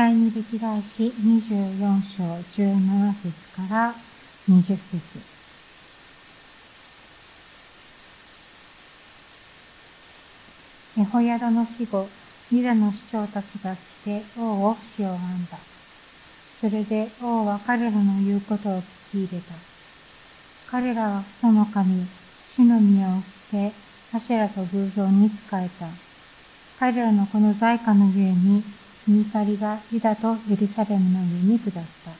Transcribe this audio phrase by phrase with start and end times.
[0.00, 2.24] 第二歴代史24章
[2.56, 3.94] 17節から
[4.48, 4.98] 20節
[10.98, 12.08] エホヤダの死後、
[12.50, 15.58] ユダの首長たちが来て王を死を編んだ。
[16.58, 19.52] それで王は彼らの言うことを聞き入れた。
[20.70, 22.06] 彼らはその神、
[22.56, 23.72] 主の宮を捨て、
[24.16, 25.88] アシェラと偶像に仕えた。
[26.78, 28.64] 彼らのこの在家のゆえに、
[29.10, 32.12] 見怒りがユダとエルサレムの上に下った。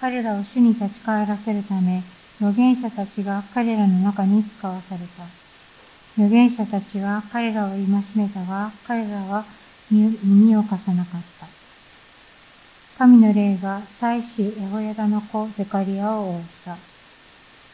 [0.00, 2.02] 彼らを主に立ち返らせるため、
[2.40, 5.22] 預言者たちが彼らの中に使わされた。
[6.18, 7.86] 預言者たちは彼らを戒
[8.16, 9.44] めたが、彼らは
[9.88, 11.46] 耳を貸さなかった。
[12.98, 16.76] 神の霊が祭司エホヤダの子ゼカリアを覆った。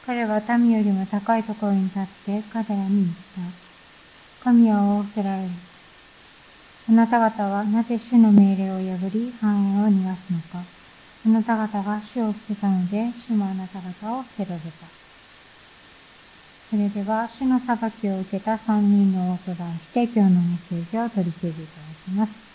[0.04, 3.16] 彼は民よりも高いところに立って彼らに言っ
[4.40, 4.44] た。
[4.44, 5.69] 神は仰せられる。
[6.90, 10.58] あなた方はなぜ主の命令を破り繁栄を逃がすのか。
[11.24, 14.68] あなた方が主を捨てたので、主もあなた方を捨てられた。
[16.68, 22.50] それでは、主の裁きを受けた三人の王と題して、今日のメッセージを取り次いでいただきます。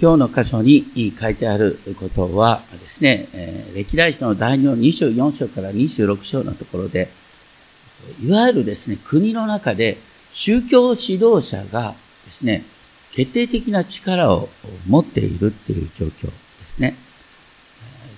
[0.00, 3.28] 今日の箇所に書いてあることはですね、
[3.74, 7.10] 歴代史の第2の24章から26章のところで、
[8.22, 9.98] いわゆるですね、国の中で
[10.32, 11.94] 宗教指導者が
[12.26, 12.64] ですね、
[13.12, 14.48] 決定的な力を
[14.88, 16.32] 持っているっていう状況で
[16.66, 16.96] すね。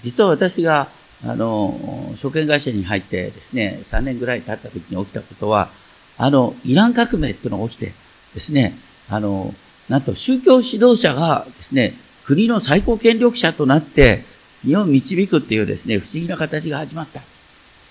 [0.03, 0.89] 実は私が、
[1.25, 5.69] あの、証券会社に入ってですね、3年ぐらい経った時に起きたことは、
[6.17, 7.93] あの、イラン革命っていうのが起きて
[8.35, 8.75] ですね、
[9.11, 9.55] あの、
[9.89, 14.25] なんと宗教指導者がですね、国の最高権力者となって
[14.63, 17.21] 日本を導くっていうですね、不思議な形が始まった。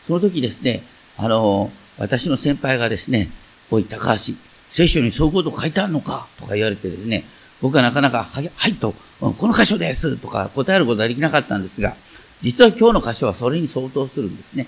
[0.07, 0.83] その時ですね、
[1.17, 3.29] あの、私の先輩がですね、
[3.71, 4.33] おい、高橋、
[4.69, 6.27] 聖書にそういうこと書いてあるのか？
[6.37, 7.23] とか言われてですね、
[7.61, 11.95] 僕はなかなか、はい、はいと、この箇所ですとか答えることはできなかったんですが、
[12.41, 14.67] 実は今日の箇所はそれに相当するんですね。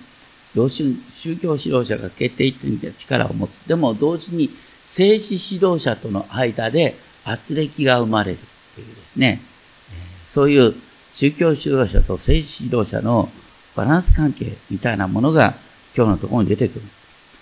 [0.55, 3.59] 要するに宗教指導者が決定的な力を持つ。
[3.67, 4.49] でも同時に
[4.83, 6.95] 政治指導者との間で
[7.25, 8.37] 圧力が生まれる
[8.73, 9.41] というですね、
[10.27, 10.73] そういう
[11.13, 13.29] 宗教指導者と政治指導者の
[13.75, 15.53] バランス関係みたいなものが
[15.95, 16.81] 今日のところに出てくる。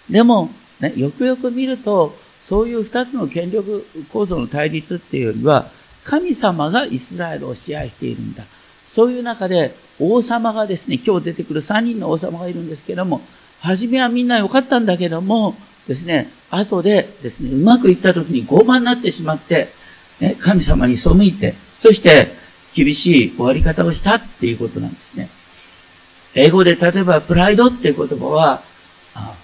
[0.10, 0.50] でも、
[0.80, 2.16] ね、よくよく見ると、
[2.48, 5.68] そういう二つの権力構造の対立っていうよりは、
[6.04, 8.44] 神様がイスラエルを支配しているんだ。
[8.88, 13.22] そういう中で、王様がですね、今日出てくる三人の王様がいるんですけども、
[13.62, 15.56] 初めはみんな良かったんだけども、
[15.88, 19.70] ですね、後でですね、うまくいった時に傲慢になってしまって、
[20.20, 22.30] ね、神様に背いて、そして
[22.74, 25.30] 厳しい終わり方をしたっていうことなんですね。
[26.36, 28.62] 英語で例えばプライドっていう言葉は、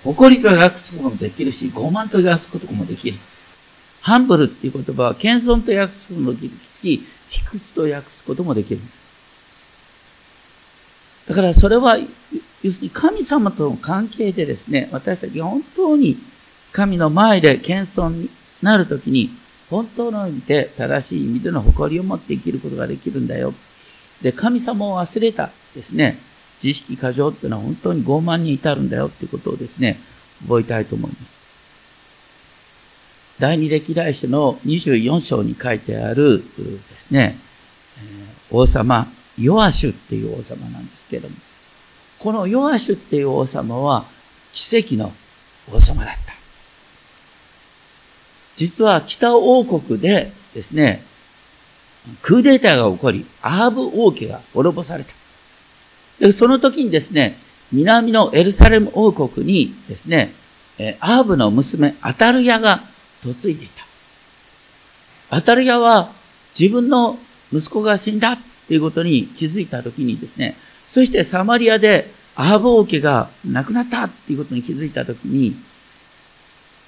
[0.04, 3.18] 誇りと訳すこともできるし、傲慢と訳すこともできる。
[4.02, 9.04] ハンブルっていう言葉は謙遜と訳すこともできるし、卑屈と訳すこともできるんです。
[11.28, 16.18] だからそれは、要するに神様との関係でですね、私たち本当に
[16.74, 18.30] 神の前で謙遜に
[18.62, 19.30] なるときに、
[19.70, 23.54] 本当の意味で正しい意味での誇りを持って生きることができるんだよ。
[24.22, 26.18] で、神様を忘れたですね、
[26.62, 29.98] 自意識過剰っていうのは本当に傲慢に至るんだよっていうことをですね、
[30.44, 31.42] 覚えたいと思います。
[33.40, 36.44] 第二歴代史の24章に書いてあるで
[37.00, 37.36] すね、
[38.52, 39.08] 王様、
[39.40, 41.36] ヨアシュっていう王様なんですけれども、
[42.20, 44.06] このヨアシュっていう王様は
[44.54, 45.12] 奇跡の
[45.74, 46.34] 王様だった。
[48.56, 51.04] 実は北王国でですね、
[52.22, 55.21] クーデーターが起こり、アーブ王家が滅ぼされた。
[56.34, 57.36] その時にですね、
[57.72, 60.34] 南のエルサレム王国にですね、
[61.00, 62.82] アーブの娘、アタルヤが
[63.26, 63.86] 嫁いでいた。
[65.36, 66.12] アタルヤは
[66.58, 67.18] 自分の
[67.54, 68.38] 息子が死んだっ
[68.68, 70.56] ていうことに気づいた時にですね、
[70.88, 75.56] そしてサマリアでアーブ王家が亡くなったっていうことに気づいた時に、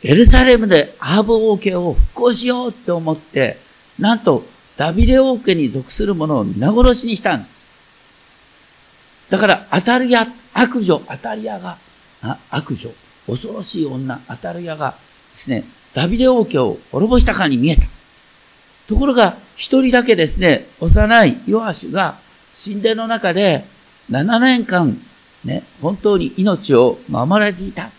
[0.03, 3.57] エルサレムでアーブ王家を復興しようって思って、
[3.97, 4.43] なんと
[4.75, 7.62] ダビデ王家に属する者を皆殺しにしたんです。
[9.33, 11.75] だから、アタリア、悪女、アタリアが、
[12.51, 12.91] 悪女、
[13.25, 14.97] 恐ろしい女、アタリアがで
[15.31, 15.63] すね、
[15.95, 17.81] ダビデ王家を滅ぼしたかに見えた。
[18.87, 22.13] ところが、一人だけですね、幼いヨアシュが
[22.63, 23.65] 神殿の中で
[24.11, 24.95] 7年間、
[25.45, 27.89] ね、本当に命を守られていた。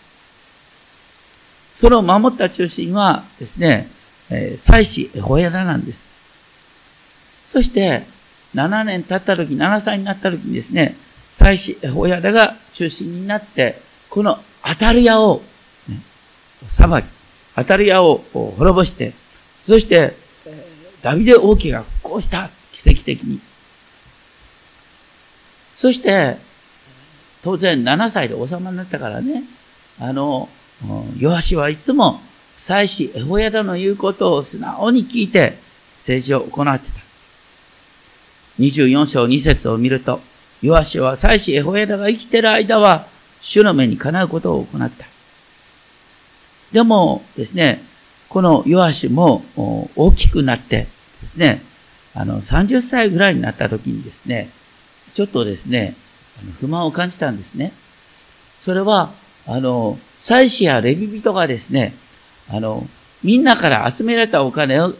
[1.73, 3.89] それを守った中心はですね、
[4.29, 6.07] えー、祭司エホヤダなんです。
[7.45, 8.03] そして、
[8.53, 10.95] 7年経った時、7歳になった時にですね、
[11.35, 13.75] 祭司エホヤダが中心になって、
[14.09, 15.41] このアタリアを、
[15.89, 15.99] ね、
[16.69, 17.05] 裁き、
[17.55, 19.11] アタリアを滅ぼして、
[19.65, 20.13] そして、
[21.01, 23.41] ダビデ王家が復興した、奇跡的に。
[25.75, 26.37] そして、
[27.43, 29.43] 当然7歳で王様になったからね、
[29.99, 30.47] あの、
[31.17, 32.21] ヨアシはいつも
[32.55, 35.57] 祭司エホヤダの言うことを素直に聞いて
[35.97, 36.95] 政治を行ってた。
[38.59, 40.21] 24章2節を見ると、
[40.65, 43.05] ヨアシは祭司エホヤダが生きている間は、
[43.41, 45.05] 主の目にかなうことを行った。
[46.71, 47.81] でもですね、
[48.29, 49.43] このヨアシも
[49.95, 50.87] 大きくなって
[51.21, 51.61] ですね、
[52.15, 54.49] あの、30歳ぐらいになった時にですね、
[55.13, 55.95] ちょっとですね、
[56.59, 57.71] 不満を感じたんですね。
[58.63, 59.11] それは、
[59.45, 61.93] あの、祭司やレビ人がですね、
[62.49, 62.87] あの、
[63.23, 64.93] みんなから集められたお金を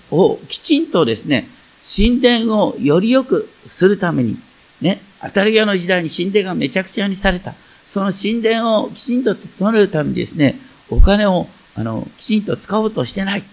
[0.48, 1.48] きちんとですね、
[1.86, 4.38] 神殿をより良くするために、
[4.82, 7.54] ね、当たり屋の時代に神殿がめちゃくちゃにされた。
[7.88, 10.56] その神殿をきちんと整えるためにですね、
[10.90, 13.44] お金を、あの、きちんと使おうとしてない。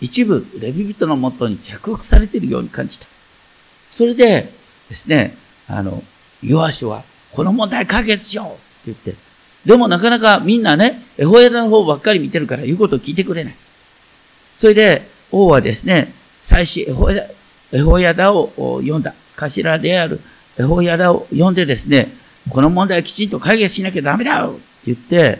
[0.00, 3.06] 一部、レビ人のもとに着服されているように感じた。
[3.90, 4.52] それで
[4.88, 5.34] ですね、
[5.66, 6.02] あの、
[6.42, 7.02] ヨアシは、
[7.32, 9.14] この問題解決しようって言って、
[9.66, 13.54] でもなかなかみんなね、エホヤダの方ばっかり見てるから言うことを聞いてくれない。
[14.54, 16.12] それで、王はですね、
[16.42, 17.28] 祭司エホヤダ
[17.72, 19.14] エホヤダを読んだ。
[19.38, 20.20] 頭である
[20.58, 22.08] エホヤダを読んでですね、
[22.50, 25.38] この問題はきちんと解決しなきゃダメだよって言って、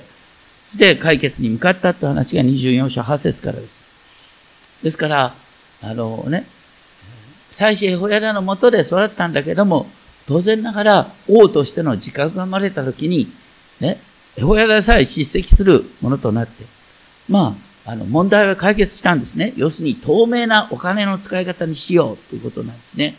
[0.76, 4.82] で、解決に向かったって話が24章8節からです。
[4.82, 5.32] ですから、
[5.82, 6.46] あのね、
[7.50, 9.86] 祭司エホヤダのもとで育ったんだけども、
[10.26, 13.28] 当然ながら王としての自覚が生まれたときに、
[13.80, 13.98] ね、
[14.36, 16.64] エホヤダさえ叱責するものとなって、
[17.28, 17.56] ま
[17.86, 19.54] あ、あの、問題は解決したんですね。
[19.56, 23.14] 要するに透明なお金の使い方にしようということなんですね。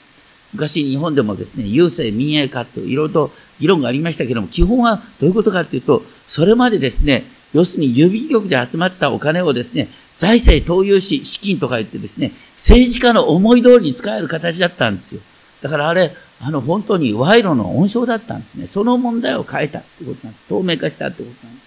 [0.53, 7.23] 昔日本でもですね、郵政民営化といろいろと議論がありましたけども、基本はどういうことかというと、それまでですね、
[7.53, 9.87] 要するに郵便局で集まったお金をですね、
[10.17, 15.21] 財政投融資、資金とか言ってですね、政治家の思い通りに使える形だったんですよ。
[15.61, 16.11] だからあれ、
[16.41, 18.67] あの、本当に賄賂の温床だったんですね。
[18.67, 20.47] その問題を変えたってことなんです。
[20.47, 21.61] 透明化したってことなんで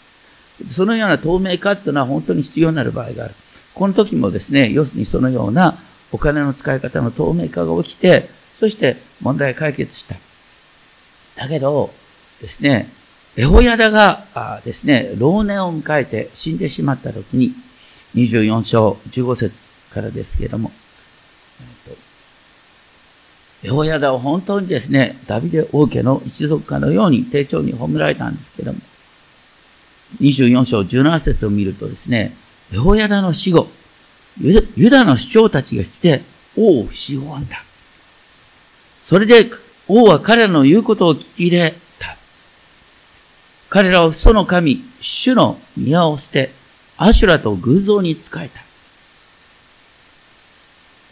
[0.69, 0.75] す。
[0.75, 3.35] そのような透明化っていうのは本当に必要になる場合がある。
[3.75, 5.77] この時もですね、要するにそのような
[6.11, 8.29] お金の使い方の透明化が起きて、
[8.63, 10.15] そして問題解決した。
[11.35, 11.91] だけど、
[12.41, 12.87] ですね、
[13.37, 14.23] エホヤダが
[14.65, 17.55] ですね、老年を迎えて死んでしまった時に、
[18.15, 19.53] 24章15節
[19.93, 20.71] からですけれども、
[23.65, 28.79] エホヤダは本当にですね、ダビデ王家の一族家のように丁重に褒められたんですけども、
[30.21, 32.33] 24章17節を見るとですね、
[32.73, 33.67] エホヤダの死後、
[34.41, 36.23] ユダの首長たちが来て、
[36.57, 37.65] 王を不死をんだ。
[39.13, 39.51] それで
[39.89, 42.17] 王は彼らの言うことを聞き入れた。
[43.69, 46.49] 彼らはその神、主の宮を捨て、
[46.97, 48.63] アシュラと偶像に仕えた。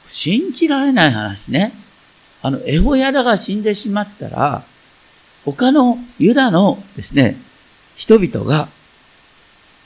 [0.08, 1.72] 信じられない話ね。
[2.40, 4.62] あの、エホヤダが死んでしまったら、
[5.44, 7.36] 他のユダのですね、
[7.96, 8.68] 人々が、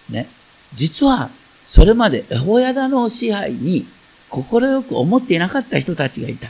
[0.08, 0.28] ね、
[0.72, 1.30] 実は
[1.66, 3.84] それまでエホヤダの支配に
[4.30, 4.44] 快
[4.84, 6.46] く思っていなかった人たちがいた。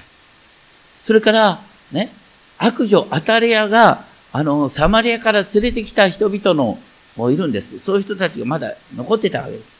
[1.06, 1.58] それから、
[1.92, 2.10] ね、
[2.58, 6.78] 悪女アタレアが、あの、サマリアから連れてきた人々の、
[7.16, 7.78] もいるんです。
[7.78, 9.76] そういう人たちがまだ残ってたわけです。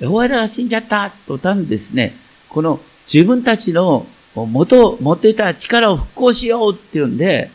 [0.00, 2.14] エホヤダが死んじゃったとたんですね、
[2.48, 2.80] この
[3.12, 7.50] 自分たちの元、持っていた力を復興しようっていうんで、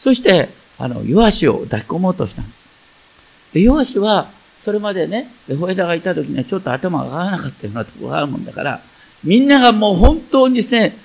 [0.00, 2.56] そして、あの、ヨアシを抱き込もうとしたんです。
[3.54, 4.28] で、ヨアシは、
[4.62, 8.80] それまでね、エホエダがいた時にはちょっと頭が上がらなかったようなところがあるもんだから、
[9.24, 10.96] みんながもう本当にですね、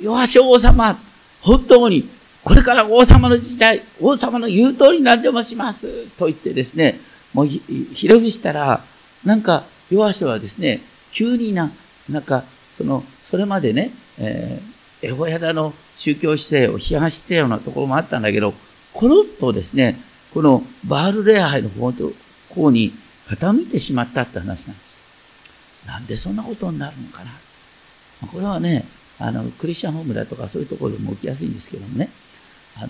[0.00, 0.98] ヨアシ王様、
[1.40, 2.08] 本当に、
[2.44, 6.98] これから王様の時代、王様の言う通りになってもします、と言ってですね、
[7.34, 8.80] もう広くしたら、
[9.24, 10.80] なんか、ヨアシはですね、
[11.12, 11.70] 急にな、
[12.08, 12.44] なんか、
[12.76, 18.54] その、それまでね、えー、エホヤダの宗教姿勢を批判してたようなところもあったんだけど、
[18.92, 19.98] コロッとですね、
[20.32, 21.92] このバール礼拝の方
[22.50, 22.92] 方に
[23.28, 25.86] 傾いてしまったって話なんです。
[25.86, 27.30] なんでそんなことになるのかな。
[28.26, 28.84] これはね、
[29.18, 32.08] あの、クリスチャンホームだとかそういうところでも起きやすいんですけどもね、
[32.76, 32.88] あの、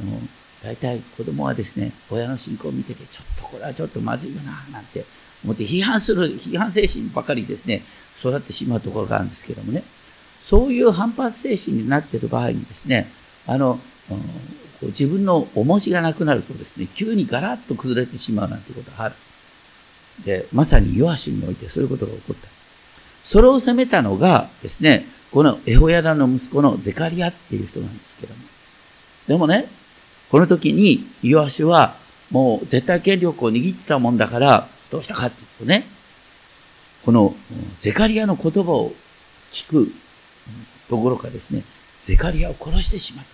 [0.62, 5.04] 大体子供はですね、親の信仰を見てて、ちょっとこれはちょっとまずいよな、なんて
[5.44, 7.82] 思って批判する、批判精神ばかりですね、
[8.20, 9.82] 育ってしまうところがあるんですけどもね、
[10.42, 13.06] そういう反発精神になっている場合にですね、
[13.46, 13.78] あの、
[14.82, 19.14] 自分の重しがなくなるとですね、急にガラッと崩れてしまうなんてことがある。
[20.24, 22.48] で、まさにヨアシにおいてそういうことが起こった。
[23.24, 28.40] それを責めたのがですね、このエホヤダの息子のゼカリアっていう人なんですけども。
[29.26, 29.66] でもね、
[30.30, 31.94] この時にヨアシは
[32.30, 35.84] もう絶対権力を握ってたもんだから、どうしたかっていうとね、
[37.04, 37.34] この
[37.80, 38.92] ゼカリアの言葉を
[39.52, 39.92] 聞く
[40.88, 41.62] ところかですね、
[42.02, 43.24] ゼカリアを殺してしまっ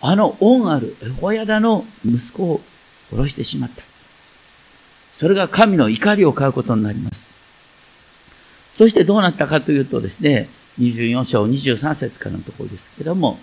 [0.00, 0.08] た。
[0.08, 2.60] あの恩あるエホヤダの息子を
[3.10, 3.82] 殺してしまった。
[5.14, 7.28] それが神の怒りを買うことになります。
[8.74, 13.38] そしてどうなったかというとですね、24章23節からのところですけども、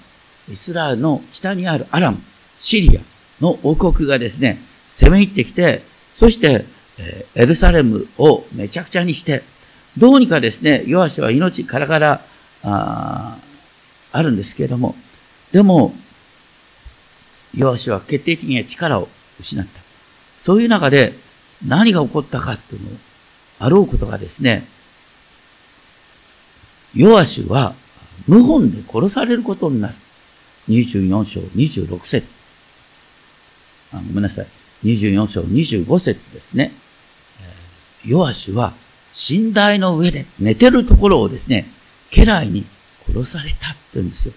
[0.49, 2.17] イスラエルの北にあるアラム、
[2.59, 3.01] シリア
[3.41, 4.59] の王国がですね、
[4.91, 5.81] 攻め入ってきて、
[6.17, 6.65] そして、
[6.99, 9.41] えエルサレムをめちゃくちゃにして、
[9.97, 12.21] どうにかですね、ヨアシは命からから
[12.63, 13.37] あ
[14.11, 14.95] あるんですけれども、
[15.51, 15.93] でも、
[17.55, 19.07] ヨアシは決定的に力を
[19.39, 19.81] 失った。
[20.41, 21.13] そういう中で
[21.65, 22.91] 何が起こったかっていうのを、
[23.59, 24.65] あろうことがですね、
[26.95, 27.73] ヨアシュは
[28.27, 29.95] 謀反で殺されることになる。
[30.69, 32.25] 24章26節
[33.91, 34.47] あごめんなさい。
[34.83, 36.71] 24章25節ですね。
[38.05, 38.73] ヨアシュは
[39.29, 41.65] 寝台の上で寝てるところをですね、
[42.11, 42.65] 家来に
[43.07, 44.33] 殺されたって言うんですよ。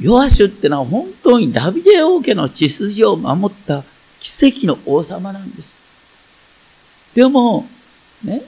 [0.00, 3.84] ヨアシュってのは本当にダビデ王家の血筋を守った
[4.20, 5.78] 奇跡の王様なんです。
[7.14, 7.66] でも、
[8.24, 8.42] ね、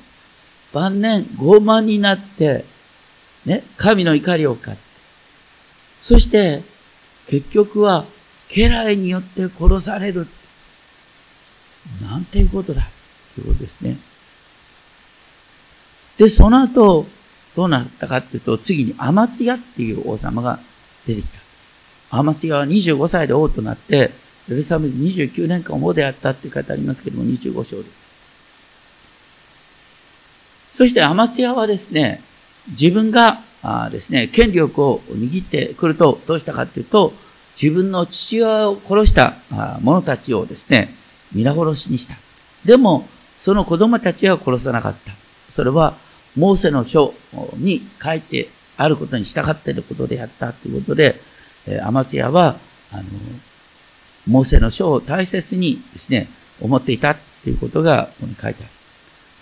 [0.75, 2.65] 晩年傲慢になって、
[3.47, 4.83] ね、神の怒りを買って、
[6.03, 6.63] そして、
[7.29, 8.05] 結局は、
[8.51, 10.27] 家来によって殺される。
[12.03, 12.83] なんていうことだ。
[13.35, 13.97] ということですね。
[16.19, 17.07] で、その後、
[17.57, 20.59] どうなったかっていうと、次にアマツヤっていう王様が
[21.07, 22.19] 出てきた。
[22.19, 24.11] アマツヤは25歳で王となって、
[24.51, 28.04] エルサレムで29年間王であったって書いてありますけども、25章で。
[30.75, 32.21] そしてアマツヤはですね、
[32.71, 33.39] 自分が
[33.91, 37.13] ですね、権力を握ってくると、どうしたかっていうと、
[37.61, 39.35] 自分の父親を殺した
[39.81, 40.89] 者たちをですね、
[41.33, 42.17] 皆殺しにした。
[42.65, 45.13] でも、その子供たちは殺さなかった。
[45.53, 45.95] それは、
[46.37, 47.15] モーセの書
[47.59, 51.21] に書いてあることに従っていることであったということで、
[51.85, 52.57] アマツヤは、
[52.91, 53.05] あの、
[54.27, 56.29] モーセの書を大切にですね、
[56.61, 58.73] 思っていたということがここに書いてある。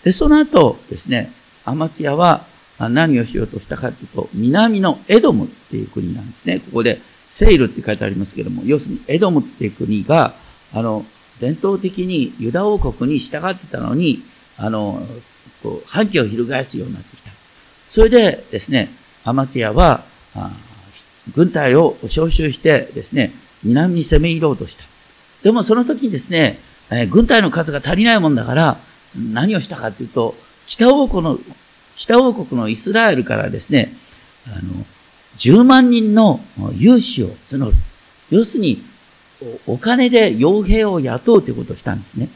[0.04, 1.30] で、その後ですね、
[1.64, 2.44] アマツヤは
[2.78, 6.60] 何をしようとしたかというと、南のエドムっていう国なんですね。
[6.60, 10.34] ここでセイルって書いてありますけども、要するにエドムっていう国が、
[10.74, 11.04] あの、
[11.40, 14.22] 伝統的にユダ王国に従ってたのに、
[14.58, 15.02] あの、
[15.62, 17.30] こう、反旗を翻すようになってきた。
[17.88, 18.90] それでですね、
[19.24, 20.02] アマツヤは、
[21.34, 23.32] 軍隊を招集してですね、
[23.64, 24.84] 南に攻め入ろうとした。
[25.42, 26.58] でもその時にですね、
[26.90, 28.76] え軍隊の数が足りないもんだから、
[29.16, 30.34] 何をしたかというと、
[30.66, 31.38] 北王国の、
[31.96, 33.92] 北王国のイスラエルからですね、
[34.46, 34.84] あの、
[35.38, 36.40] 10万人の
[36.76, 37.72] 有志を募る。
[38.30, 38.82] 要するに、
[39.66, 42.28] お金で傭兵を雇うということをしたんですね。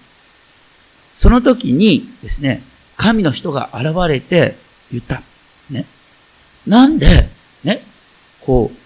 [1.16, 2.62] その時にですね、
[2.96, 4.56] 神の人が現れて
[4.90, 5.22] 言った。
[5.70, 5.86] ね。
[6.66, 7.28] なんで、
[7.64, 7.82] ね、
[8.40, 8.76] こう、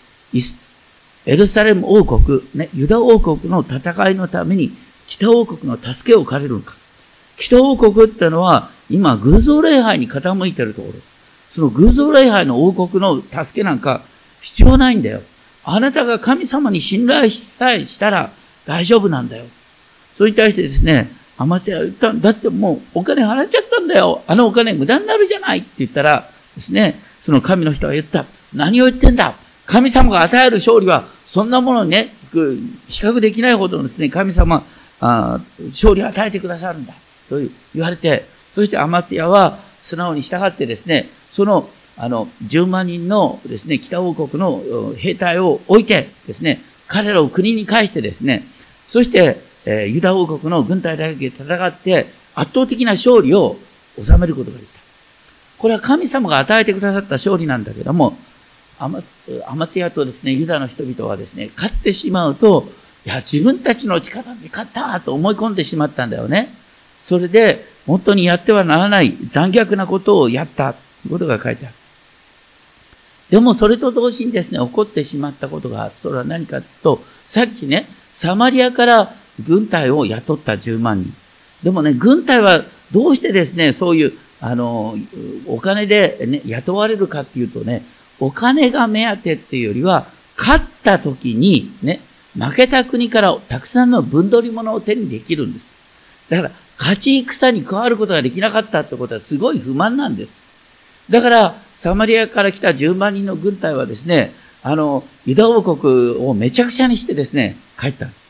[1.26, 4.70] エルサレム王国、ね、ユダ王国の戦いのために
[5.06, 6.76] 北王国の助けを借りるのか。
[7.40, 10.94] 北王国ってのは、今、偶像礼拝に傾いてるところ。
[11.54, 14.02] その偶像礼拝の王国の助けなんか
[14.40, 15.20] 必要ないんだよ。
[15.64, 18.30] あなたが神様に信頼さえしたら
[18.66, 19.44] 大丈夫なんだよ。
[20.16, 24.22] それに対してですね、アマチュア言っただってもうお金払っちゃったんだよ。
[24.26, 28.26] あのお金無駄になるじゃないって言ったらですね、その神の人は言った。
[28.54, 29.34] 何を言ってんだ
[29.66, 34.62] 神様が与える勝利はそんなものにね、比較できないほどのですね、神様、
[35.00, 36.94] あ勝利を与えてくださるんだ。
[37.30, 37.38] と
[37.74, 48.42] 言われて、そしてアマツヤは素直に従ってですね、その、あの、10万人のですね、北王国の兵隊を置いてですね、彼らを国に返してですね、
[48.88, 53.56] そして、えー、ユダ王国の軍隊だけで戦って、圧倒的な勝利を
[54.02, 54.80] 収めることができた。
[55.58, 58.16] これは神様が与えてくださった勝利なんだけども、
[58.78, 62.64] アマツヤとですね、ユダの人々はですね、勝ってしまうと、
[63.04, 66.48] いや、自分たちの力で勝ったと思い込んでしまったんだよね。
[67.02, 71.74] それで、本当にやってはならない残虐なことをやったということが書いてある。
[73.30, 79.14] でもそれと同時にですね、起こってしまったことが、それは何かと、さっきね、サマリアから
[79.46, 81.12] 軍隊を雇った10万人。
[81.62, 84.96] でもね、軍隊はどうしてですね、そういう、あの、
[85.46, 87.84] お金で、ね、雇われるかっていうとね、
[88.18, 92.00] お金が目当てっていうよりは、勝った時にね、
[92.38, 95.74] 負けた国からたくさんの分取り物を手にできるんです。
[96.28, 96.50] だから、
[96.80, 100.40] 勝ち戦に加わることができなかったってことはすごい不満なんです。
[101.10, 104.32] だから、サマリアから来た10万人の軍隊はですね、
[104.62, 108.20] あの、ユダ王国をめちゃくちゃにしてですね、帰ったんです。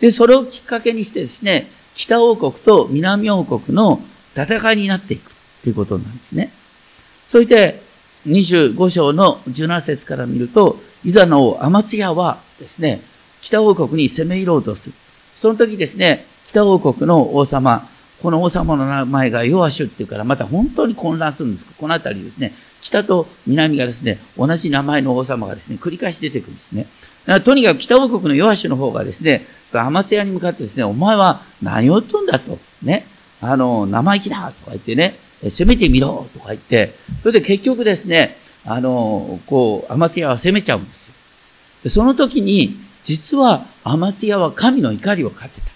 [0.00, 4.02] で、それをきっかけにしてですね、北王国と南王国の
[4.34, 6.50] 戦いになっていくということなんですね。
[7.26, 7.80] そして、
[8.26, 13.00] 25章の17節から見ると、ユダの王アマツヤはですね、
[13.40, 14.94] 北王国に攻め入ろうとする。
[15.36, 17.86] その時ですね、北王国の王様、
[18.22, 21.66] この王様の名前がヨアシュっていうから、また本当に混乱するんです。
[21.76, 26.86] この辺りですね、北と南がですね、同じ名前の王様がですね、繰り返し出てくるんですね。
[27.44, 33.04] とにかく北王国のヨアシュの方がですね、アマツヤに向かってですね、お前は何を言っとんだと、ね、
[33.40, 41.08] あの、生意気だとか言ってね、攻めてみろとか言って、それで結局ですね、あの、こう、アマツヤは攻めちゃうんです
[41.84, 41.90] よ。
[41.90, 45.66] その時に、実はアマツヤは神の怒りを買ってた。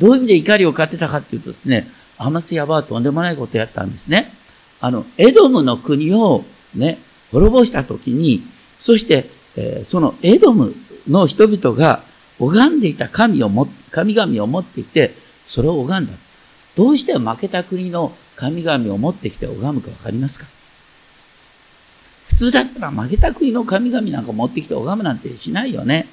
[0.00, 4.32] どういう意味で怒りを買ってたかっていうとですね、アマツヤはとんでもないことをやったんですね。
[4.80, 6.44] あの、エドムの国を
[6.74, 6.98] ね、
[7.30, 8.42] 滅ぼした時に、
[8.80, 10.74] そして、えー、そのエドム
[11.08, 12.02] の人々が
[12.38, 15.14] 拝んでいた神をも、神々を持ってきて、
[15.46, 16.14] それを拝んだ。
[16.76, 20.46] どうして負けた国の神々を持ってきて拝むかわかりますか？
[22.28, 26.06] 普通だったら負けた国の神々なんか持ってきて拝むなんてしないよね。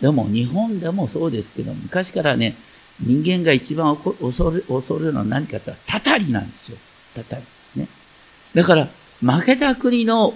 [0.00, 2.54] でも日本でもそうですけど、昔からね、
[3.00, 6.78] 人間が一番恐れ恐るのは何かってたたりなんですよ。
[7.14, 7.42] たたり。
[7.76, 7.88] ね。
[8.54, 8.88] だから、
[9.22, 10.32] 負けた国の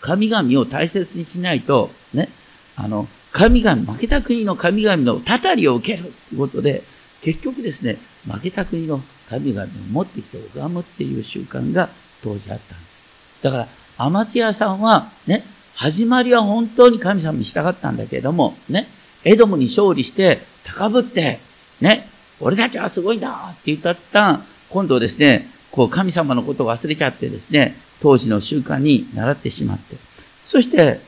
[0.00, 2.28] 神々を大切にしないと、ね、
[2.76, 6.82] あの、神々、負けた国の神々のたたりを受けるということで、
[7.22, 7.96] 結局ですね、
[8.30, 11.88] 負けた国の神々を持ってきて拝むっていう習慣が
[12.22, 13.42] 当時あったんです。
[13.42, 15.42] だから、アマチュアさんは、ね、
[15.74, 18.86] 始まりは本当に神様に従ったんだけれども、ね、
[19.24, 21.40] エドムに勝利して、高ぶって、
[21.80, 22.06] ね、
[22.40, 24.40] 俺たちはすごいんだって言ったった
[24.70, 29.96] 今度ですね、こう神様のことを忘れちゃってですね、当時の習慣に習ってしまって、
[30.44, 31.00] そして、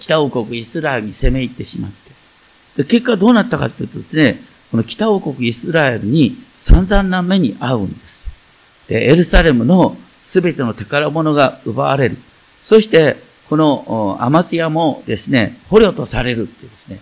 [0.00, 4.40] 北王国イスラエルに攻め入ってしまって、で結果どうなったかというとですね、
[4.70, 8.86] この北王国イスラエルに散々な目に遭うんです。
[8.88, 12.16] で、エルサレムのすべての宝物が奪われる。
[12.64, 13.16] そして、
[13.48, 17.00] このアマツヤもですね、捕虜とされるっていうですね、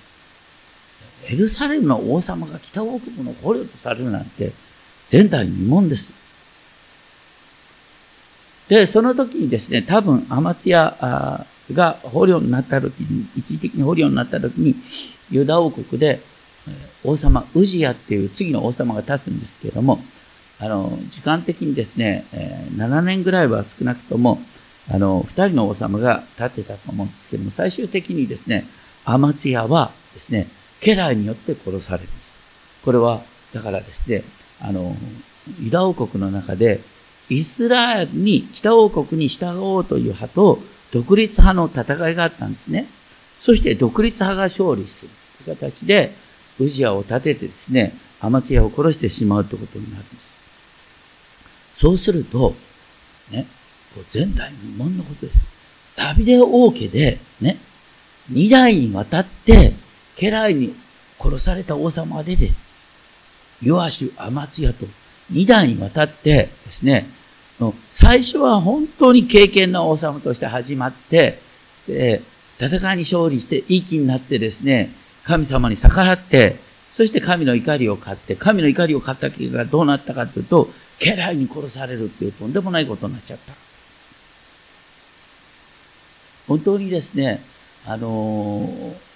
[1.29, 4.53] エルサレムの王様が北王国の捕虜とされるなんて、
[5.11, 6.13] 前代未聞です。
[8.69, 14.75] で、その時にですね、多分アマツヤが捕虜になった時に、一時的に捕虜になった時に、
[15.31, 16.21] ユダ王国で
[17.05, 20.01] 王様ウジヤっていう次の王様が立つんですけども、
[20.59, 22.25] あの、時間的にですね、
[22.77, 24.41] 7年ぐらいは少なくとも、
[24.89, 28.65] あの、2人の王様が立ってたと思うんですけども、最終的にですね、
[29.05, 30.49] アマツヤはですね、
[30.81, 32.83] 家来によって殺されるんです。
[32.85, 33.21] これは、
[33.53, 34.23] だからですね、
[34.61, 34.95] あの、
[35.61, 36.81] ユダ王国の中で、
[37.29, 40.61] イスラエルに、北王国に従おうという派と、
[40.93, 42.87] 独立派の戦いがあったんですね。
[43.41, 45.11] そして独立派が勝利する
[45.45, 46.13] という形で、
[46.59, 50.37] ウジアを立ててですね、アマツヤを殺してしまうということになるんです。
[51.77, 52.55] そうすると、
[53.31, 53.47] ね、
[54.13, 55.47] 前代未聞のことです。
[55.97, 57.59] ダビデ王家で、ね、
[58.31, 59.73] 二代にわたって、
[60.19, 60.75] 家来に
[61.19, 62.51] 殺された王様が出て、
[63.63, 64.87] ヨアシュ、アマツヤと
[65.31, 67.07] 二代にわたってですね、
[67.91, 71.39] 最初は本当に敬虔な王様として始まって、
[71.87, 72.21] で
[72.59, 74.91] 戦いに勝利していい気になってですね、
[75.25, 76.57] 神様に逆らって、
[76.93, 83.53] そして神の怒りを買って、神の怒りを買った結果がどうなったかというと、家来に殺されるっていうとんでもないことになっちゃった。
[86.49, 87.43] 本当にですね、
[87.87, 88.69] あの、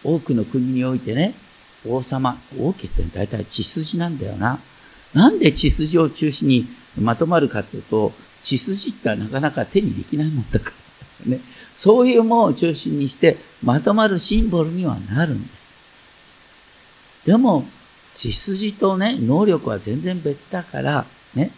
[0.04, 1.34] 多くの国においてね、
[1.86, 4.58] 王様、王家って大体血筋なんだよな。
[5.14, 6.66] なんで血筋を中心に
[7.00, 10.72] まとまるかというと、血筋ってなかなか手にできないもんだか
[11.26, 11.36] ら。
[11.36, 11.40] ね。
[11.76, 15.70] そういうものを中心にしてまとまるシンボルにはなるんです。
[17.26, 17.64] でも、
[18.14, 21.50] 血筋とね、能力は全然別だから、ね、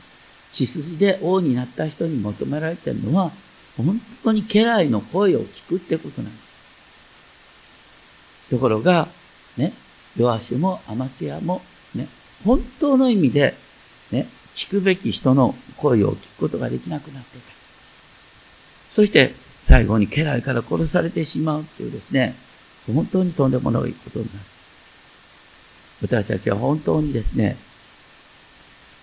[0.50, 3.32] 血筋で王になった人に求められてるのは、
[3.76, 6.51] 本当に家来の声を聞くってことなんです。
[8.52, 9.08] ところが、
[9.56, 9.72] ね、
[10.14, 11.62] ヨアシュもアマツヤも、
[11.94, 12.06] ね、
[12.44, 13.54] 本当の意味で、
[14.10, 17.46] ね、聞くべき人の声を聞くことができなくなっていた。
[18.92, 22.34] そして、最後に家来から殺されてしまうっていうですね、
[22.92, 24.38] 本当にとんでもないことになる。
[26.02, 27.56] 私たちは本当にですね、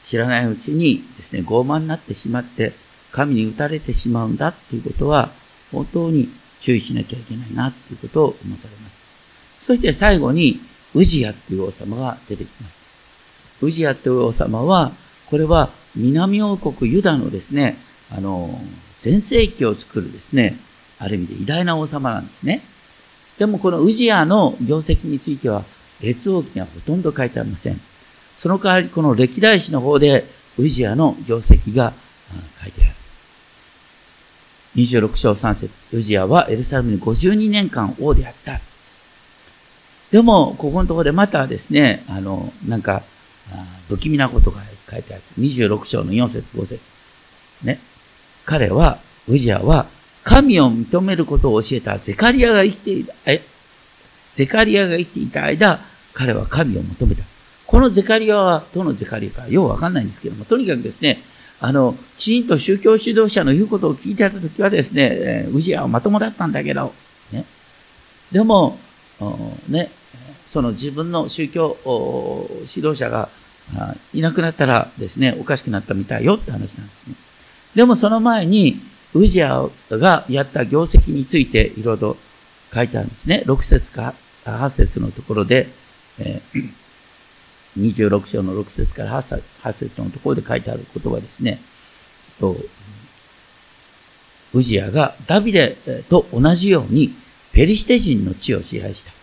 [0.06, 2.74] 知らないうちにですね、傲慢になってしまって、
[3.12, 5.32] 神に打たれてしまうんだっていうことは、
[5.72, 6.30] 本当に
[6.62, 8.99] 注意しなきゃいけないなっていうことを思わされます。
[9.62, 10.60] そして最後に、
[10.96, 12.80] ウジヤっていう王様が出てきます。
[13.62, 14.92] ウジヤっていう王様は、
[15.30, 17.78] これは南王国ユダのですね、
[18.12, 18.60] あの、
[19.02, 20.58] 全盛期を作るですね、
[20.98, 22.62] ある意味で偉大な王様なんですね。
[23.38, 25.64] でもこのウジヤの業績については、
[26.02, 27.80] 列王記にはほとんど書いてありません。
[28.40, 30.26] その代わり、この歴代史の方で、
[30.58, 31.94] ウジアの業績が
[32.62, 32.96] 書いてある。
[34.76, 38.60] 26章3節ウジアはエルサレムに52年間王であった。
[40.12, 43.04] でも、ここのところでまたですね、あの、なんか、
[43.88, 45.24] 不気味なことが書いてある。
[45.40, 46.80] 26章の4節5節
[47.64, 47.80] ね。
[48.46, 49.88] 彼は、ウジアは、
[50.24, 53.42] 神を認めることを教えたゼカリアが生きていた、え、
[54.34, 55.80] ゼカリアが生きていた間、
[56.14, 57.24] 彼は神を求めた。
[57.66, 61.20] このゼカリアはどのゼカリアかようわかんないんですけども、とにかくですね、
[61.62, 66.94] あの、きちんと宗教指導者の言うことを聞いてたときはですね、ウジアはまともだったんだけど、
[67.32, 67.46] ね。
[68.32, 68.80] でも、
[69.68, 69.92] ね、
[70.52, 71.78] その自分の宗教
[72.76, 73.30] 指導者が
[74.14, 77.16] いなくなったらですね、おかしくなったみたいよって話なんですね。
[77.76, 78.80] でもその前に、
[79.14, 82.18] ウジアがやった業績についていろいろ
[82.74, 83.44] 書いてあるんですね。
[83.46, 85.68] 6節か8節のところで、
[86.20, 86.42] え、
[87.78, 91.60] 26章の6節から8節のところで書いてある言葉ですね。
[92.40, 92.56] と
[94.54, 95.76] ウジアがダビデ
[96.10, 97.14] と同じように
[97.54, 99.19] ペリシテ人の地を支配した。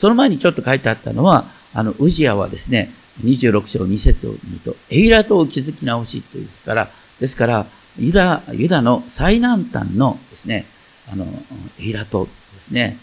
[0.00, 2.90] その前にちょっと書いてあったのは、あの、ウジアはですね、
[3.22, 6.88] 26章2節を見ると、エイラ島を築き直しというですから、
[7.20, 7.66] ですから、
[7.98, 10.64] ユダ、ユダの最南端のですね、
[11.12, 11.26] あの、
[11.78, 12.30] エイラ島で
[12.62, 12.96] すね、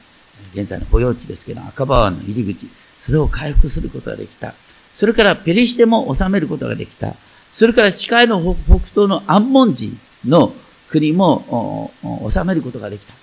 [0.55, 2.67] 現在の保養地ですけど、赤川の入り口、
[3.05, 4.55] それを回復することができた。
[4.95, 7.13] それからペリシテも治めることができた。
[7.53, 9.95] それから視界の北東のアンモン人
[10.27, 10.51] の
[10.89, 11.91] 国も
[12.27, 13.13] 治めることができた。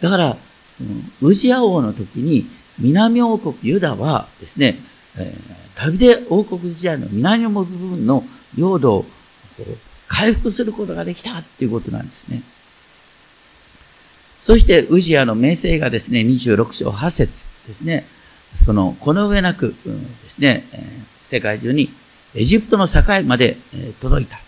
[0.00, 0.36] だから、
[1.20, 2.46] ウジア王の時に
[2.78, 4.76] 南王国ユダはですね、
[5.18, 8.24] えー、ダビデ王国時代の南の部分の
[8.56, 9.06] 領土を
[10.08, 12.42] 回復することができたっていうことなんですね。
[14.46, 18.06] そして、ウジアの名声がですね、26章8節ですね、
[18.64, 19.74] その、この上なく、
[20.24, 20.62] ですね、
[21.20, 21.90] 世界中に
[22.34, 23.56] エジプトの境まで、
[24.00, 24.38] 届いた。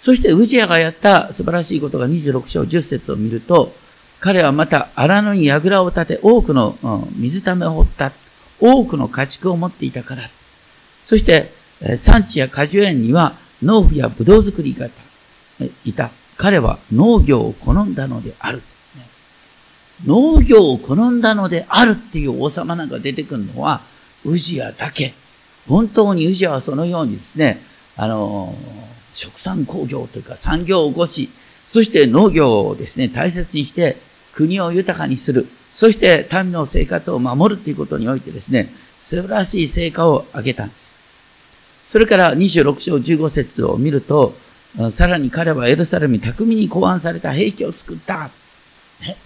[0.00, 3.74] そして、ウジアがやった素晴らしいことが26章10節を見ると、
[4.20, 6.76] 彼はまた荒野に櫓を立て、多くの
[7.16, 8.12] 水ためを掘った。
[8.60, 10.22] 多くの家畜を持っていたから。
[11.04, 11.52] そして、
[11.96, 14.88] 産地や果樹園には農夫や葡萄作りが
[15.84, 16.10] いた。
[16.36, 18.62] 彼は農業を好んだのである。
[20.06, 23.80] 農業を好んだのであるっていう王様なんか出てくるのは、
[24.24, 25.14] ウジアだけ。
[25.68, 27.60] 本当にウジアはそのようにですね、
[27.96, 28.54] あの、
[29.14, 31.28] 食産工業というか産業を起こし、
[31.66, 33.96] そして農業をですね、大切にして、
[34.38, 35.48] 国を豊かにする。
[35.74, 38.72] そして民の生活を守るということにおいてですね、
[39.02, 40.88] 素晴らしい成果を上げたんです。
[41.90, 44.34] それから26章15節を見ると、
[44.92, 48.30] さらに彼はエルサレムに巧みに考案された兵器を作った。
[49.00, 49.16] ね、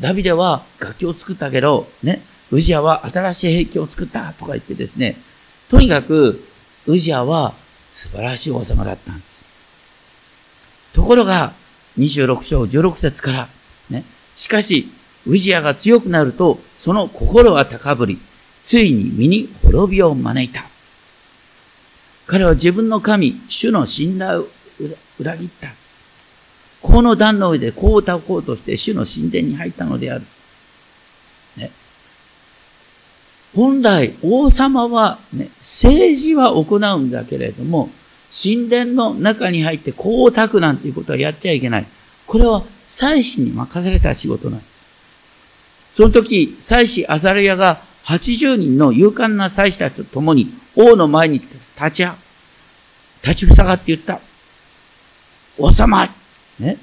[0.00, 5.16] ダビデは楽器を作ったけど、ね、ウジアは新しい兵器を作ったとか言ってですね、
[5.70, 6.44] とにかく
[6.86, 7.54] ウジアは
[7.92, 9.30] 素晴らしい王様だったんです。
[10.92, 11.52] ところが、
[11.98, 13.48] 26章16節から
[13.90, 14.04] ね。
[14.34, 14.88] しかし、
[15.26, 18.18] ウジアが強くなると、その心は高ぶり、
[18.62, 20.64] ついに身に滅びを招いた。
[22.26, 24.48] 彼は自分の神、主の信頼を
[25.18, 25.68] 裏切った。
[26.80, 30.24] この段の上でこう歌こうとして主の神殿に入ったのである。
[31.56, 31.70] ね、
[33.54, 37.90] 本来、王様は、ね、政治は行うんだけれども、
[38.32, 41.86] 神殿の中に入ってこうたくなんていうことはやっちゃいけない。
[42.26, 45.94] これは祭司に任された仕事なんです。
[45.94, 52.04] その時、祭司アザレヤが80人の勇敢な祭司たちと共に王の前に立ち、
[53.22, 54.18] 立ちふさがって言った。
[55.56, 56.08] 王様
[56.58, 56.78] ね。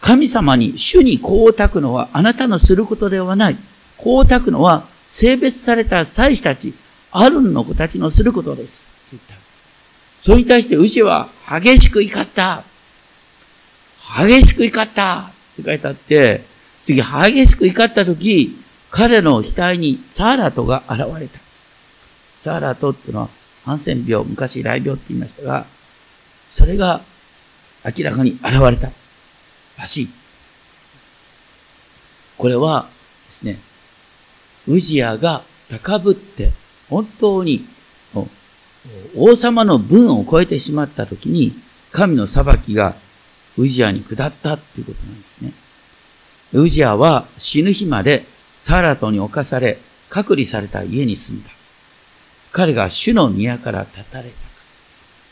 [0.00, 3.56] 神様に主にこうたくのはあなたのすることではない。
[3.96, 6.74] こうたくのは性別された祭司たち、
[7.10, 8.86] アルンの子たちのすることです。
[9.12, 9.34] 言った。
[10.22, 12.67] それに対して牛は激しく怒った。
[14.16, 16.42] 激しく怒ったって書いてあって、
[16.84, 18.56] 次、激しく怒った時、
[18.90, 21.38] 彼の額にサーラトが現れた。
[22.40, 23.28] サーラトっていうのは、
[23.64, 25.66] ハンセン病、昔雷病って言いましたが、
[26.50, 27.02] それが
[27.84, 28.90] 明らかに現れた
[29.78, 30.08] らしい。
[32.38, 32.88] これは
[33.26, 33.58] ですね、
[34.66, 36.50] ウジアが高ぶって、
[36.88, 37.66] 本当に
[39.16, 41.52] 王様の分を超えてしまった時に、
[41.92, 42.94] 神の裁きが
[43.58, 45.52] ウジアに下ったっていうことなんですね。
[46.54, 48.24] ウジアは死ぬ日まで
[48.62, 51.50] サラトに侵され、隔離された家に住んだ。
[52.52, 54.34] 彼が主の宮から立たれた。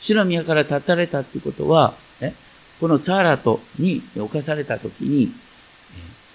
[0.01, 2.35] 主の宮から立たれたってことは、ね、
[2.81, 5.33] このサラトに侵された時に、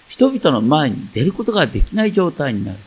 [0.09, 2.77] 人々の前に出ることができない状態になる。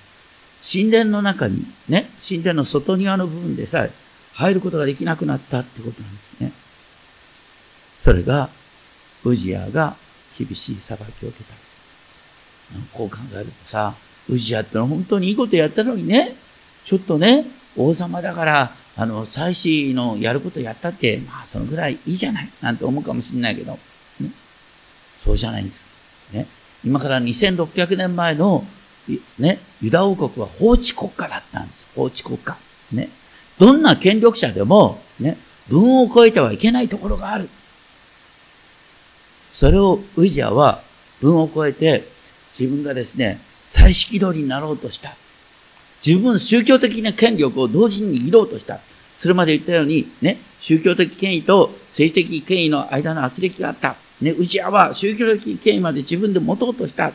[0.67, 3.90] 神殿の中に、ね、神殿の外庭の部分でさえ
[4.35, 6.53] 入ることができなくなったってことなんですね。
[8.01, 8.49] それが、
[9.25, 9.97] ウジヤが
[10.39, 11.55] 厳しい裁きを受けた。
[12.93, 13.95] こう考えるとさ、
[14.29, 16.35] ウジヤってのは本当にいいことやったのにね、
[16.85, 17.45] ちょっとね、
[17.77, 24.31] 王様だから、あの、祭司のやることやったって、まあ、そのぐらいいいじゃない、なんて思うかもしれないけど、ね、
[25.25, 26.33] そうじゃないんです。
[26.33, 26.47] ね。
[26.85, 28.65] 今から2600年前の、
[29.39, 31.89] ね、ユダ王国は法治国家だったんです。
[31.95, 32.57] 法治国家。
[32.93, 33.09] ね。
[33.59, 35.37] どんな権力者でも、ね、
[35.69, 37.49] 文を超えてはいけないところがある。
[39.55, 40.83] それをウジアは
[41.23, 42.03] 文を超えて
[42.59, 45.14] 自分がですね、再式通りになろうとした。
[46.05, 48.81] 自分宗教的な権力を同時に握ろうとした。
[49.17, 53.95] それまで言ったように、ね、宗教的権威と政治的権威の間の圧力があった。
[54.21, 57.12] ね、ウジアは宗教的権威まで自分で持とうとした。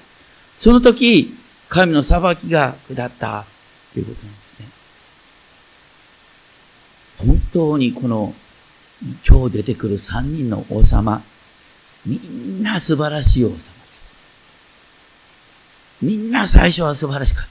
[0.56, 1.34] その時、
[1.68, 3.46] 神の裁きが下った
[3.94, 4.68] ということなんですね。
[7.28, 8.34] 本当にこの
[9.28, 11.22] 今日出てくる三人の王様、
[12.06, 14.14] みんな素晴らしい王様です。
[16.02, 17.44] みんな最初は素晴らしかっ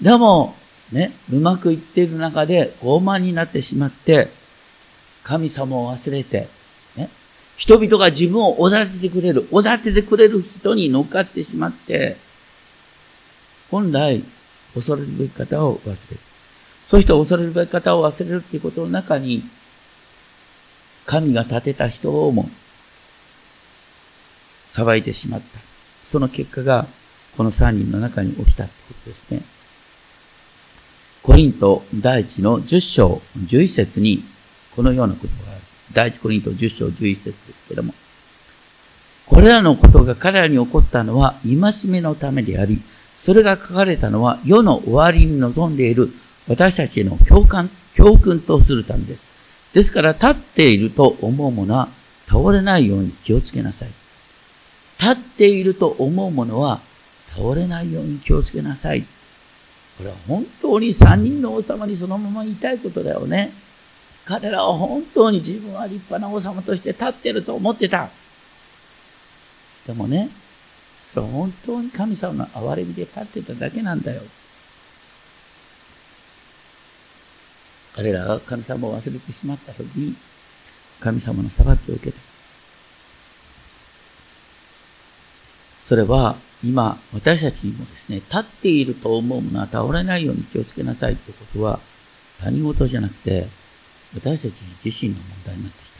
[0.00, 0.10] た。
[0.10, 0.54] でも、
[0.92, 4.28] ね、うまくいっている中で傲慢になってしまって、
[5.24, 6.48] 神様を忘れて、
[6.96, 7.10] ね、
[7.56, 12.16] 人々が自分をおだててくれる、おだててくれる人に乗っかってしまって、
[13.70, 14.22] 本来、
[14.74, 15.98] 恐れるべき方を忘れる。
[16.88, 19.42] そして恐れるべき方を忘れるっていうことの中に、
[21.08, 22.50] 神が立てた人をも
[24.68, 25.46] 裁いてしまった。
[26.04, 26.86] その結果が、
[27.34, 29.40] この3人の中に起きたってことですね。
[31.22, 34.22] コリント第一の10章11節に、
[34.76, 35.60] このようなことがある。
[35.94, 37.94] 第一コリント10章11節ですけども、
[39.24, 42.82] これらのことが彼らに起こったのは戒めのためであり、
[43.16, 46.10] それが書かれたのは世の終わりに臨んでいる
[46.48, 49.27] 私たちへの教官、教訓とするためです。
[49.74, 51.88] ですから立っていると思うものは
[52.26, 53.88] 倒れないように気をつけなさい。
[55.00, 56.80] 立っていると思うものは
[57.36, 59.02] 倒れないように気をつけなさい。
[59.98, 63.52] これは本当に三人の王様にそのまま言いたいことだよね。
[64.24, 68.08] 彼らは本当に自分は立派な王様として立ってると思ってた。
[69.86, 70.28] でもね、
[71.14, 74.22] それは本当に神様の憐れみで立ってただけなんだよ。
[77.98, 80.14] 彼らが神様を忘れてしまった時に、
[81.00, 82.18] 神様の裁きを受けた。
[85.84, 91.80] それは今、私たちにもですね、立っていると思うものは倒れないように気をつけなさいということは、
[92.40, 93.48] 他人事じゃなくて、
[94.14, 95.98] 私たち自身の問題になってきた。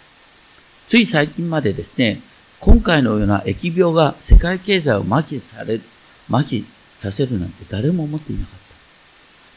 [0.87, 2.21] つい最近までですね、
[2.61, 5.83] 今回のような疫病が世界経済を麻痺される、
[6.31, 6.65] 麻痺
[6.97, 8.59] させるなんて誰も思っていなかっ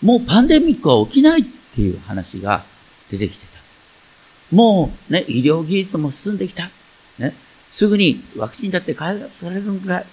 [0.02, 0.06] た。
[0.08, 2.64] もうパンデミックは起きないっていう話が
[3.10, 4.56] 出てきてた。
[4.56, 6.70] もうね、医療技術も進んできた。
[7.18, 7.34] ね、
[7.72, 10.06] すぐにワクチンだって開発されるぐらい、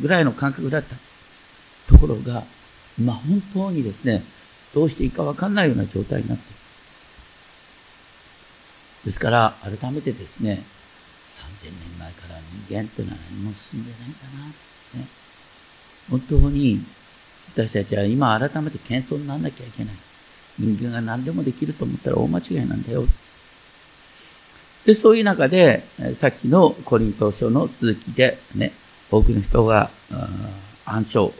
[0.00, 0.96] ぐらいの感覚だった。
[1.86, 2.42] ところが、
[3.02, 4.22] ま本当にですね、
[4.74, 6.58] どうしていいかわかんないような状態になっている。
[9.04, 10.62] ですから、改めてですね、
[11.30, 15.06] 3000年前から人間っていうのは何も進んでないんだな、ね。
[16.10, 16.80] 本当に
[17.54, 19.94] 私たちは今改めて謙遜にならなきゃいけない。
[20.58, 23.04] 人間が何でもできると思ったら大間違いなんだよ。
[24.86, 25.82] で、そういう中で、
[26.14, 28.72] さっきのコリント書の続きでね、
[29.10, 29.90] 多くの人が
[30.84, 31.32] 暗唱、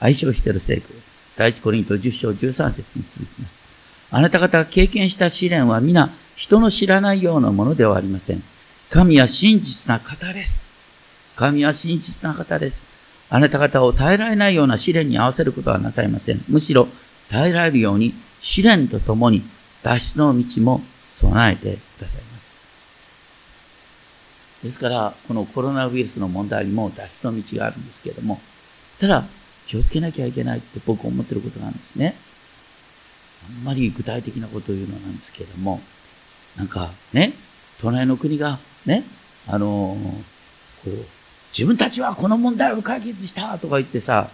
[0.00, 0.92] 愛称している聖句。
[1.36, 3.58] 第一コリント10章13節に続きます。
[4.10, 8.42] あなた方が経験した試練は皆人の知らないようなものではありません。
[8.90, 10.64] 神は真実な方です。
[11.36, 12.86] 神は真実な方です。
[13.30, 16.44] あなた方を耐えられないような試練に合わせることはなさいません。
[16.48, 16.86] むしろ
[17.30, 19.42] 耐えられるように試練とともに
[19.82, 20.82] 脱出の道も
[21.14, 22.54] 備えてくださいます。
[24.62, 28.38] ですから、このコロナウイルスの問題にも脱出の道があるんですけれども、
[29.00, 29.24] ただ、
[29.66, 32.14] 気をつけなきゃいけないって僕思ってることなんですね。
[33.48, 35.80] あんまり具体的なことを言うのなんですけれども、
[36.56, 37.32] なんかね、
[37.80, 39.04] 隣の国がね、
[39.48, 39.96] あの
[40.84, 40.90] こう、
[41.56, 44.28] 自分たちはこの問題を解決したとか言ってさ、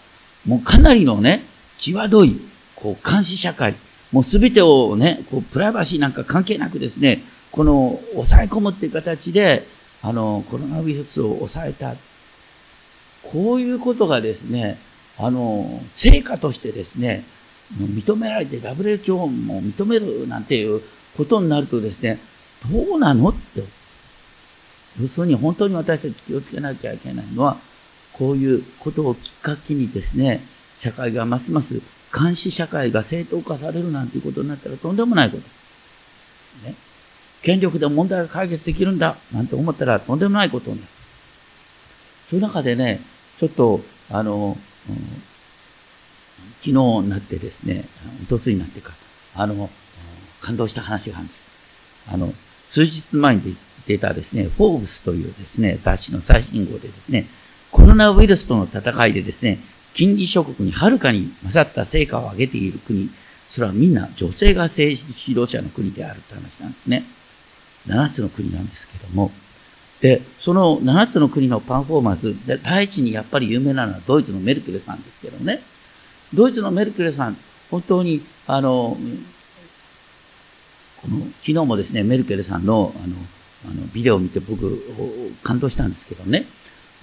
[0.47, 1.45] もうかなりのね、
[1.79, 2.41] 際どい
[2.75, 3.75] こう、監視社会、
[4.13, 7.21] もうすべてをね、こう、プライバシーなんか関係なくですね、
[7.53, 9.65] この、抑え込むっていう形で、
[10.03, 11.95] あの、コロナウイルスを抑えた。
[13.23, 14.79] こういうことがですね、
[15.19, 17.23] あの、成果としてですね、
[17.79, 20.83] 認められて WHO も認めるなんていう
[21.17, 22.19] ことになるとですね、
[22.71, 23.63] どうなのって。
[25.01, 27.57] 要するに本当に私たち気をつけなきゃいけないのは、
[28.13, 30.41] こういうことをきっかけにですね、
[30.79, 31.81] 社会がますます
[32.13, 35.43] 監視社会が正当化されるなんていうことになったらとんでもないこと。
[36.69, 36.75] ね。
[37.43, 40.89] 権力で問題が解決できるんだなんて思ったらとんでもないことになる。
[42.29, 43.01] そういう中でね、
[43.39, 44.57] ちょっと、あの、
[44.89, 44.97] うん、
[46.61, 47.85] 昨日になってですね、
[48.23, 48.93] おとついになってか、
[49.35, 49.71] あの、
[50.41, 51.51] 感動した話があるんです。
[52.09, 52.33] あの、
[52.69, 57.27] 数日前に出たですね、フォーブスというですね、雑誌の最新号でですね、
[57.71, 59.59] コロナウイルスとの戦いでですね、
[59.95, 63.11] 近隣諸国にはるかに勝った成果を上げている国、
[63.51, 67.05] それはみんな女性が政治指導者の国であるって話なんですね。
[67.89, 69.33] 7つの国なんですけども、
[70.01, 75.61] で、その7つの国のパフォーマンス、で第一にやっぱり有名なのはドイツのメルケルさんですけどね、
[76.33, 77.37] ドイツのメルケルさん、
[77.71, 78.97] 本当に、あの、
[81.03, 83.15] この昨日もですね、メルケルさんのあの
[83.67, 84.83] あのビデオを見て僕、
[85.43, 86.47] 感動したんですけどね、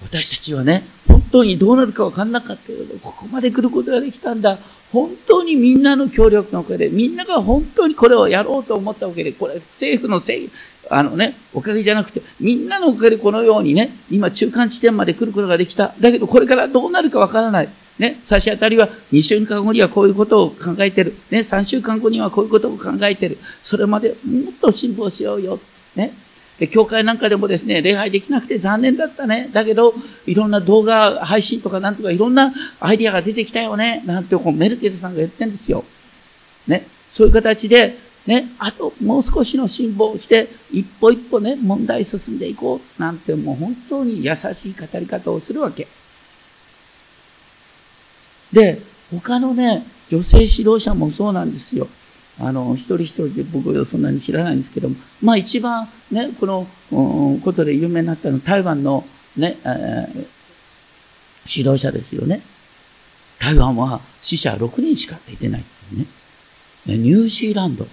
[0.02, 4.58] 私たちはね、本当にどうなるか分かんなかったけど、ここまで来ることができたんだ。
[4.92, 10.50] 本当にみんなの協力のおかげで、みんなが本当にこれをやろうと思ったわけで、これ政府のせい、
[10.90, 15.94] あのね、おかげじゃなくて、みんなのおかげでこのようにね、今中間地点まで来ることができた。
[16.00, 17.68] だけどこれからどうなるか分からない。
[17.98, 21.14] ね、差し当たりは2週間後にはこういうことを考えてる。
[21.30, 23.36] ね、3週間後にはこういうことを考えてる。
[23.62, 25.58] それまでもっと辛抱しようよ。
[25.96, 26.12] ね。
[26.58, 29.48] で、教会なんかでもですね、礼拝できなくて残念だったね。
[29.52, 29.94] だけど、
[30.26, 34.02] いろんな動画配信とかなんとかいろんなアイディアが出てきたよね。
[34.06, 35.84] なんてこうメルケルさんが言ってんですよ。
[36.66, 36.84] ね。
[37.10, 43.00] そういう形で、ね、あともう少しの辛抱をして、一歩一歩ね、問題進んでいこう。
[43.00, 45.86] なんてもう本当に優しい語り方をするわけ。
[48.52, 48.80] で、
[49.12, 51.86] 他のね、女性指導者もそうなんですよ。
[52.40, 56.66] あの、一人一人で僕はそんなに知らないんですけども、まあ一番ね、この、
[57.42, 59.04] ことで有名になったのは台湾の
[59.36, 60.26] ね、えー、
[61.48, 62.40] 指導者ですよね。
[63.38, 66.06] 台湾は死者6人しか出てないっていうね。
[66.86, 67.86] ニュージーランド、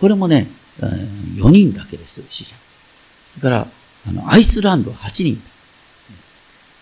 [0.00, 0.46] これもね、
[0.80, 2.54] 4人だけです、死者。
[3.34, 3.66] それから、
[4.08, 5.42] あの、アイスランドは8人。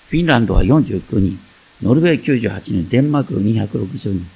[0.08, 1.38] フィンランドは49人。
[1.82, 4.26] ノルウェー98人、デンマーク260人。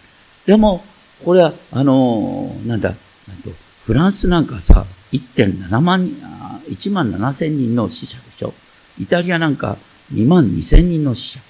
[0.47, 0.85] でも、
[1.25, 2.95] これは、あの、なんだ、
[3.85, 6.15] フランスなんかさ、1.7万人、
[6.69, 8.53] 1万7千人の死者でしょ。
[9.01, 9.79] イタリアなんか
[10.13, 11.41] 2万2千人の死者。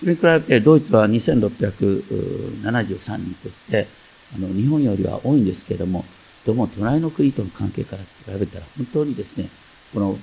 [0.00, 3.86] それに比べてドイツは2673人といって、
[4.34, 6.04] あの日本よりは多いんですけれども、
[6.46, 9.48] どうも隣の国との関係から比べたら、本当にですね、
[9.92, 10.18] この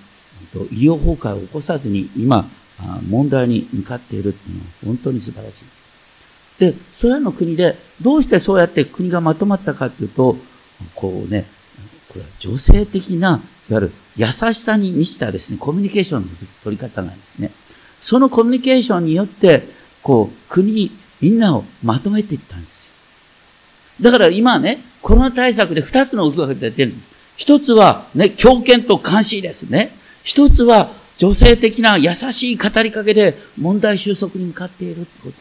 [0.71, 2.49] 医療崩壊を起こさずに今、
[3.09, 5.65] 問題に向かっているっていうのは本当に素晴らしい。
[6.59, 10.37] で、それらの国でどうしてそうやって国がまとまったかっていうと、
[10.95, 11.45] こうね、
[12.09, 16.27] これは女性的な、いわゆる優しさに満ちたですね、コミュニケーションの
[16.63, 17.51] 取り方なんですね。
[18.01, 19.63] そのコミュニケーションによって、
[20.01, 20.91] こう、国
[21.21, 22.91] みんなをまとめていったんですよ。
[24.01, 27.17] だから今ね、コロナ対策で二つの動きが出てるんです。
[27.37, 29.91] 一つはね、強権と監視ですね。
[30.23, 35.35] 一つは女性的な優しい語りかけで問題収束に向かっているってこと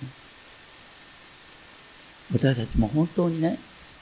[2.32, 3.58] 私たちも本当にね、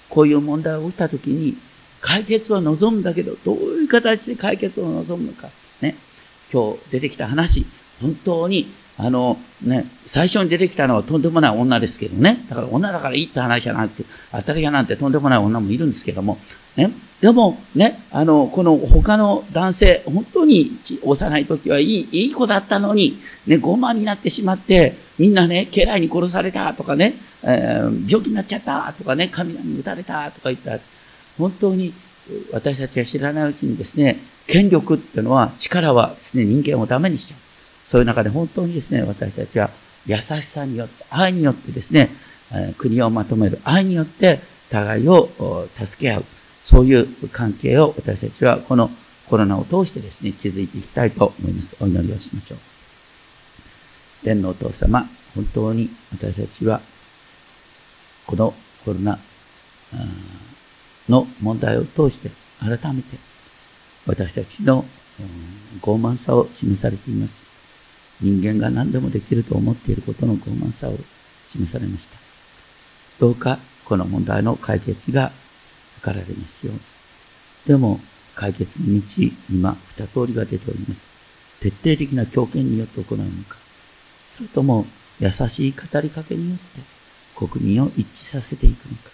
[0.09, 1.57] こういう問題が起きたときに、
[2.01, 5.49] 解決は望むんだけど、どういう形で解決を望むのか。
[5.81, 5.97] ね。
[6.53, 7.65] 今日出てきた話、
[8.01, 12.45] 本当に、あの、ね、最初に出てきたのはとんでもない女ですけどね。
[12.49, 16.39] だから女だからいいって話じゃなくて、当たり屋なんてとんでもない女もいるんですけども、
[16.77, 16.91] ね。
[17.21, 27.15] でも、ね、あの、この他の男性、本当に幼い時はいい、いい子だったのに、ね、傲慢になってしまって、みんなね、家来に殺されたとかね、
[27.47, 30.81] えー、病気になっちゃったとかね、神に打たれたとか言ったら、
[31.39, 31.93] 本当に
[32.53, 37.39] 私たちが知らないうちにですね、権力っていうのは、力はですね、人間をダメにしちゃう。
[37.89, 39.71] そういう中で本当にですね、私たちは
[40.07, 42.11] 優しさによって、愛によってですね、
[42.79, 45.29] 国をまとめる愛によって互いを
[45.77, 46.25] 助け合う。
[46.65, 48.91] そういう関係を私たちはこの
[49.29, 51.77] コロナを通してですね、築いていきたいと思います。
[51.81, 52.59] お祈りをしましょう。
[54.25, 56.81] 天皇お父様、本当に私たちは
[58.27, 58.55] この
[58.85, 59.19] コロナ
[61.09, 63.17] の問題を通して改めて
[64.07, 64.85] 私たちの
[65.81, 67.45] 傲慢さを示されています。
[68.21, 70.97] 人間が何でもできると思っていることの傲慢さを
[71.51, 72.17] 示されました。
[73.19, 75.31] どうかこの問題の解決が
[76.03, 76.81] 図られますように。
[77.67, 78.01] でも
[78.35, 79.03] 解決の道、
[79.51, 81.07] 今二通りが出ております。
[81.61, 83.57] 徹底的な強権によって行うのか、
[84.37, 84.87] それとも
[85.21, 86.81] 優しい語りかけによって
[87.37, 89.11] 国民を一致させていくのか。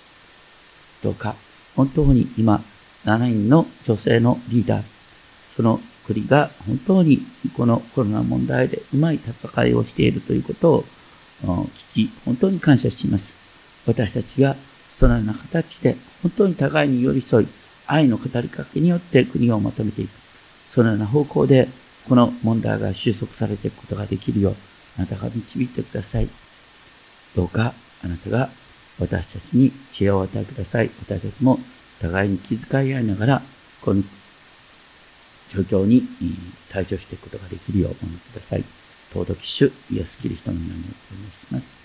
[1.03, 1.35] どうか、
[1.77, 2.63] 本当に今、
[3.05, 4.83] 7人の女性のリーダー、
[5.57, 7.21] その国が本当に
[7.57, 10.85] このコロナ問題でうまい戦いをしているということを
[11.95, 13.35] 聞き、本当に感謝します。
[13.87, 14.57] 私たちが
[14.91, 17.49] そのような形で本当に互いに寄り添い、
[17.87, 20.11] 愛の語りかけによって国をまとめていく。
[20.69, 21.69] そのような方向で
[22.09, 24.57] この問題が収束されていくことができるよう、
[24.99, 26.29] あなたが導いてください。
[27.35, 27.73] どうか
[28.05, 28.49] あなたが
[28.99, 30.91] 私たちに知恵を与えください。
[31.01, 31.59] 私たちも
[32.01, 33.43] 互いに気遣い合いながら、
[33.83, 34.03] この
[35.51, 36.03] 状況に
[36.71, 38.65] 対処していくことができるようお願いください。
[39.13, 41.80] 尊き主イエス・キリストの名にお願いします。